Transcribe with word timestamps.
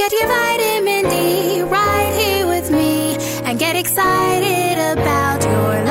Get 0.00 0.12
your 0.12 0.28
vitamin 0.28 1.10
D 1.10 1.60
right 1.60 2.14
here 2.18 2.46
with 2.46 2.70
me 2.70 3.18
and 3.44 3.58
get 3.58 3.76
excited 3.76 4.78
about 4.92 5.44
your 5.44 5.84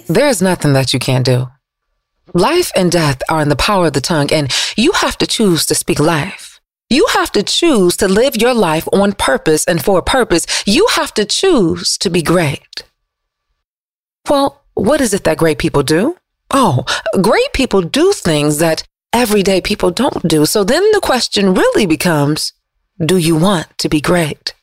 life. 0.00 0.06
There's 0.06 0.40
nothing 0.40 0.72
that 0.72 0.94
you 0.94 0.98
can't 0.98 1.26
do. 1.26 1.48
Life 2.32 2.72
and 2.74 2.90
death 2.90 3.22
are 3.28 3.42
in 3.42 3.50
the 3.50 3.56
power 3.56 3.88
of 3.88 3.92
the 3.92 4.00
tongue, 4.00 4.32
and 4.32 4.50
you 4.78 4.92
have 4.92 5.18
to 5.18 5.26
choose 5.26 5.66
to 5.66 5.74
speak 5.74 6.00
life. 6.00 6.58
You 6.88 7.06
have 7.12 7.30
to 7.32 7.42
choose 7.42 7.98
to 7.98 8.08
live 8.08 8.34
your 8.34 8.54
life 8.54 8.88
on 8.90 9.12
purpose 9.12 9.66
and 9.66 9.84
for 9.84 9.98
a 9.98 10.02
purpose. 10.02 10.46
You 10.64 10.86
have 10.92 11.12
to 11.14 11.26
choose 11.26 11.98
to 11.98 12.08
be 12.08 12.22
great. 12.22 12.82
Well, 14.30 14.64
what 14.72 15.02
is 15.02 15.12
it 15.12 15.24
that 15.24 15.36
great 15.36 15.58
people 15.58 15.82
do? 15.82 16.16
Oh, 16.50 16.86
great 17.20 17.52
people 17.52 17.82
do 17.82 18.12
things 18.12 18.56
that 18.56 18.87
everyday 19.12 19.60
people 19.60 19.90
don't 19.90 20.26
do. 20.26 20.46
So 20.46 20.64
then 20.64 20.82
the 20.92 21.00
question 21.00 21.54
really 21.54 21.86
becomes, 21.86 22.52
do 23.04 23.16
you 23.16 23.36
want 23.36 23.66
to 23.78 23.88
be 23.88 24.00
great? 24.00 24.54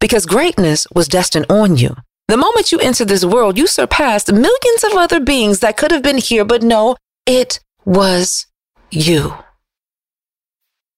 Because 0.00 0.26
greatness 0.26 0.86
was 0.94 1.08
destined 1.08 1.46
on 1.50 1.76
you. 1.76 1.96
The 2.28 2.36
moment 2.36 2.70
you 2.70 2.78
entered 2.78 3.08
this 3.08 3.24
world, 3.24 3.58
you 3.58 3.66
surpassed 3.66 4.32
millions 4.32 4.84
of 4.84 4.92
other 4.92 5.20
beings 5.20 5.60
that 5.60 5.76
could 5.76 5.90
have 5.90 6.02
been 6.02 6.18
here, 6.18 6.44
but 6.44 6.62
no, 6.62 6.96
it 7.26 7.60
was 7.84 8.46
you. 8.90 9.34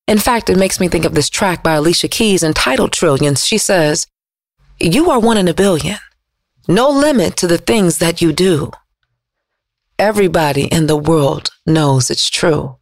In 0.06 0.18
fact, 0.18 0.50
it 0.50 0.58
makes 0.58 0.78
me 0.78 0.88
think 0.88 1.04
of 1.04 1.14
this 1.14 1.30
track 1.30 1.62
by 1.62 1.74
Alicia 1.74 2.08
Keys 2.08 2.42
entitled 2.42 2.92
Trillions. 2.92 3.46
She 3.46 3.56
says, 3.56 4.06
You 4.78 5.10
are 5.10 5.20
one 5.20 5.38
in 5.38 5.48
a 5.48 5.54
billion. 5.54 5.96
No 6.68 6.90
limit 6.90 7.36
to 7.38 7.46
the 7.46 7.58
things 7.58 7.98
that 7.98 8.20
you 8.20 8.32
do. 8.32 8.72
Everybody 10.02 10.64
in 10.64 10.88
the 10.88 10.96
world 10.96 11.50
knows 11.64 12.10
it's 12.10 12.28
true. 12.28 12.74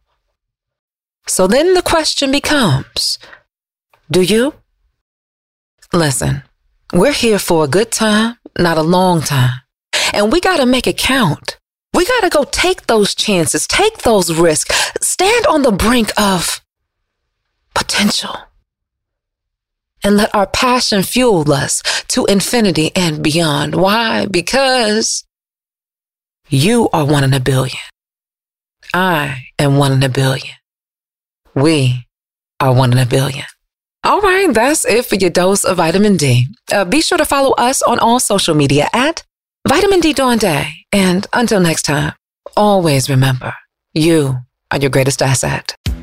So 1.27 1.45
then 1.45 1.75
the 1.75 1.83
question 1.83 2.31
becomes 2.31 3.19
Do 4.09 4.23
you? 4.23 4.55
Listen, 5.93 6.41
we're 6.91 7.13
here 7.13 7.37
for 7.37 7.63
a 7.63 7.67
good 7.67 7.91
time, 7.91 8.37
not 8.57 8.79
a 8.79 8.81
long 8.97 9.21
time. 9.21 9.59
And 10.11 10.31
we 10.31 10.41
got 10.41 10.57
to 10.57 10.65
make 10.65 10.87
it 10.87 10.97
count. 10.97 11.59
We 11.93 12.07
got 12.07 12.21
to 12.21 12.29
go 12.31 12.43
take 12.43 12.87
those 12.87 13.13
chances, 13.13 13.67
take 13.67 13.99
those 13.99 14.33
risks, 14.33 14.91
stand 14.99 15.45
on 15.45 15.61
the 15.61 15.71
brink 15.71 16.11
of 16.19 16.59
potential. 17.75 18.35
And 20.03 20.17
let 20.17 20.33
our 20.33 20.47
passion 20.47 21.03
fuel 21.03 21.53
us 21.53 21.83
to 22.07 22.25
infinity 22.25 22.89
and 22.95 23.21
beyond. 23.21 23.75
Why? 23.75 24.25
Because 24.25 25.23
you 26.51 26.89
are 26.91 27.05
one 27.05 27.23
in 27.23 27.33
a 27.33 27.39
billion. 27.39 27.79
I 28.93 29.45
am 29.57 29.77
one 29.77 29.93
in 29.93 30.03
a 30.03 30.09
billion. 30.09 30.53
We 31.55 32.07
are 32.59 32.73
one 32.73 32.91
in 32.91 32.97
a 32.97 33.05
billion. 33.05 33.45
All 34.03 34.19
right, 34.19 34.53
that's 34.53 34.83
it 34.83 35.05
for 35.05 35.15
your 35.15 35.29
dose 35.29 35.63
of 35.63 35.77
vitamin 35.77 36.17
D. 36.17 36.47
Uh, 36.71 36.83
be 36.83 37.01
sure 37.01 37.17
to 37.17 37.25
follow 37.25 37.51
us 37.53 37.81
on 37.81 37.99
all 37.99 38.19
social 38.19 38.53
media 38.53 38.89
at 38.93 39.23
Vitamin 39.65 40.01
D 40.01 40.11
Dawn 40.11 40.37
Day. 40.37 40.85
And 40.91 41.25
until 41.31 41.61
next 41.61 41.83
time, 41.83 42.13
always 42.57 43.09
remember, 43.09 43.53
you 43.93 44.39
are 44.71 44.79
your 44.79 44.89
greatest 44.89 45.21
asset. 45.21 45.75